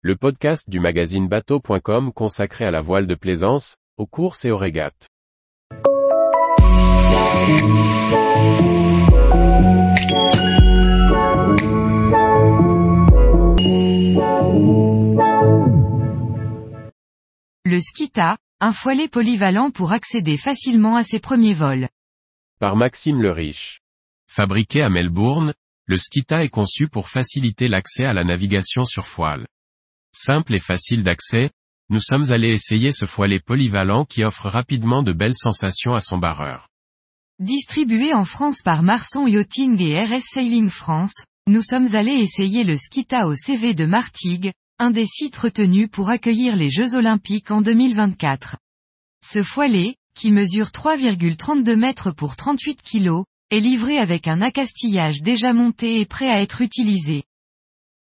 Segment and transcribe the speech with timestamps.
[0.00, 4.56] le podcast du magazine bateau.com consacré à la voile de plaisance, aux courses et aux
[4.56, 5.08] régates.
[17.64, 21.88] Le Skita, un foilet polyvalent pour accéder facilement à ses premiers vols.
[22.60, 23.80] Par Maxime le Riche.
[24.28, 25.54] Fabriqué à Melbourne,
[25.86, 29.48] le Skita est conçu pour faciliter l'accès à la navigation sur foile.
[30.12, 31.50] Simple et facile d'accès,
[31.90, 36.18] nous sommes allés essayer ce foilet polyvalent qui offre rapidement de belles sensations à son
[36.18, 36.68] barreur.
[37.38, 42.76] Distribué en France par Marsan Yachting et RS Sailing France, nous sommes allés essayer le
[42.76, 47.62] Skita au CV de Martigues, un des sites retenus pour accueillir les Jeux Olympiques en
[47.62, 48.56] 2024.
[49.24, 55.52] Ce foilet, qui mesure 3,32 mètres pour 38 kg, est livré avec un accastillage déjà
[55.52, 57.24] monté et prêt à être utilisé.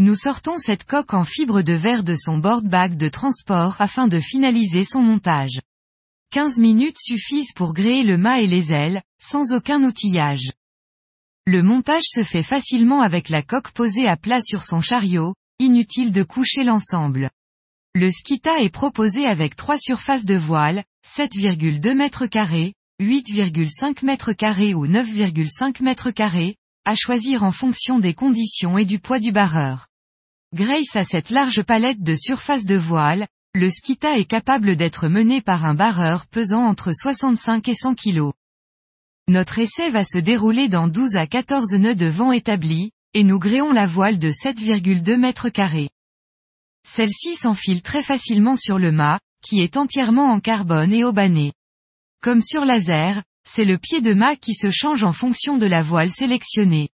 [0.00, 4.08] Nous sortons cette coque en fibre de verre de son board bag de transport afin
[4.08, 5.60] de finaliser son montage.
[6.32, 10.52] 15 minutes suffisent pour gréer le mât et les ailes, sans aucun outillage.
[11.46, 16.12] Le montage se fait facilement avec la coque posée à plat sur son chariot, inutile
[16.12, 17.28] de coucher l'ensemble.
[17.94, 25.82] Le Skita est proposé avec trois surfaces de voile, 7,2 m2, 8,5 m2 ou 9,5
[25.82, 26.54] m2,
[26.86, 29.89] à choisir en fonction des conditions et du poids du barreur.
[30.52, 35.40] Grâce à cette large palette de surfaces de voile, le Skita est capable d'être mené
[35.40, 38.32] par un barreur pesant entre 65 et 100 kg.
[39.28, 43.38] Notre essai va se dérouler dans 12 à 14 nœuds de vent établis, et nous
[43.38, 45.90] gréons la voile de 7,2 mètres carrés.
[46.84, 51.52] Celle-ci s'enfile très facilement sur le mât, qui est entièrement en carbone et aubané.
[52.22, 55.82] Comme sur laser, c'est le pied de mât qui se change en fonction de la
[55.82, 56.88] voile sélectionnée.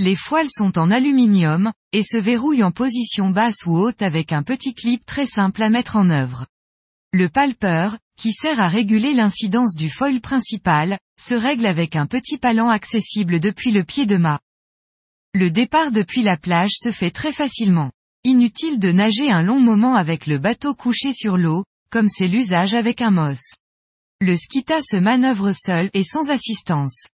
[0.00, 4.44] Les foiles sont en aluminium, et se verrouillent en position basse ou haute avec un
[4.44, 6.46] petit clip très simple à mettre en œuvre.
[7.12, 12.38] Le palper, qui sert à réguler l'incidence du foil principal, se règle avec un petit
[12.38, 14.40] palan accessible depuis le pied de mât.
[15.34, 17.90] Le départ depuis la plage se fait très facilement.
[18.24, 22.74] Inutile de nager un long moment avec le bateau couché sur l'eau, comme c'est l'usage
[22.74, 23.40] avec un MOS.
[24.20, 27.08] Le skita se manœuvre seul et sans assistance.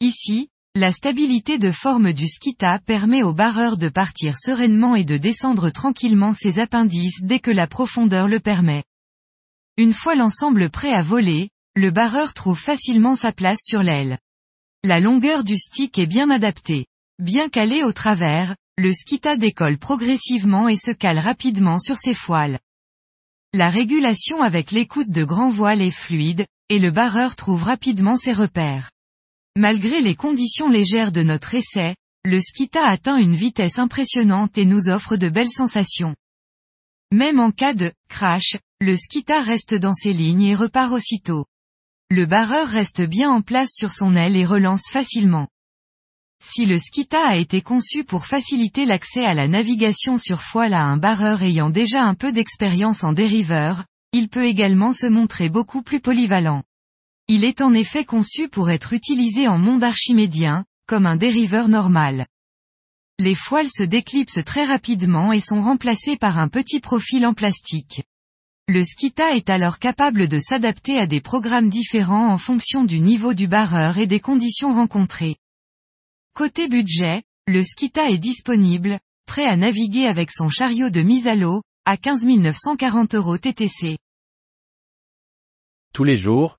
[0.00, 5.16] Ici, la stabilité de forme du skita permet au barreur de partir sereinement et de
[5.16, 8.84] descendre tranquillement ses appendices dès que la profondeur le permet.
[9.78, 14.18] Une fois l'ensemble prêt à voler, le barreur trouve facilement sa place sur l'aile.
[14.84, 16.84] La longueur du stick est bien adaptée.
[17.18, 22.58] Bien calé au travers, le skita décolle progressivement et se cale rapidement sur ses foiles.
[23.54, 28.34] La régulation avec l'écoute de grand voile est fluide, et le barreur trouve rapidement ses
[28.34, 28.90] repères.
[29.56, 31.96] Malgré les conditions légères de notre essai,
[32.26, 36.14] le skita atteint une vitesse impressionnante et nous offre de belles sensations.
[37.10, 41.46] Même en cas de crash, le skita reste dans ses lignes et repart aussitôt.
[42.10, 45.48] Le barreur reste bien en place sur son aile et relance facilement.
[46.44, 50.84] Si le Skita a été conçu pour faciliter l'accès à la navigation sur foile à
[50.84, 55.82] un barreur ayant déjà un peu d'expérience en dériveur, il peut également se montrer beaucoup
[55.82, 56.62] plus polyvalent.
[57.28, 62.26] Il est en effet conçu pour être utilisé en monde archimédien, comme un dériveur normal.
[63.18, 68.04] Les foiles se déclipsent très rapidement et sont remplacées par un petit profil en plastique.
[68.68, 73.34] Le Skita est alors capable de s'adapter à des programmes différents en fonction du niveau
[73.34, 75.36] du barreur et des conditions rencontrées.
[76.32, 81.34] Côté budget, le Skita est disponible, prêt à naviguer avec son chariot de mise à
[81.34, 83.98] l'eau, à 15 940 euros TTC.
[85.92, 86.58] Tous les jours,